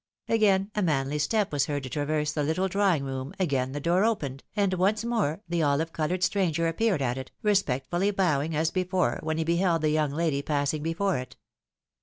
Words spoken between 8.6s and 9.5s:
before, when he